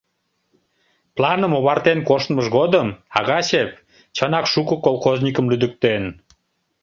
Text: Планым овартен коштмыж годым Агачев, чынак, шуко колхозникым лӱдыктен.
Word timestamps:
Планым 1.15 1.51
овартен 1.59 1.99
коштмыж 2.09 2.45
годым 2.57 2.87
Агачев, 3.19 3.69
чынак, 4.15 4.45
шуко 4.53 4.75
колхозникым 4.85 5.45
лӱдыктен. 5.51 6.03